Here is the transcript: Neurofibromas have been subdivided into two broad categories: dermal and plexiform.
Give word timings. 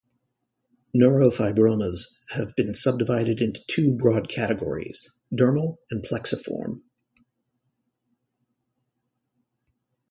Neurofibromas 0.95 2.17
have 2.33 2.55
been 2.55 2.73
subdivided 2.73 3.39
into 3.39 3.61
two 3.67 3.91
broad 3.95 4.27
categories: 4.27 5.07
dermal 5.31 5.77
and 5.91 6.01
plexiform. 6.03 6.81